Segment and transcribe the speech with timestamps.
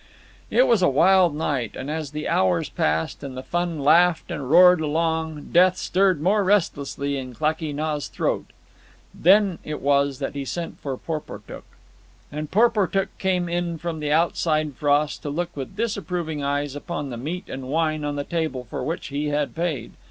[0.49, 4.49] It was a wild night, and as the hours passed and the fun laughed and
[4.49, 8.47] roared along, death stirred more restlessly in Klakee Nah's throat.
[9.13, 11.65] Then it was that he sent for Porportuk.
[12.31, 17.17] And Porportuk came in from the outside frost to look with disapproving eyes upon the
[17.17, 19.91] meat and wine on the table for which he had paid.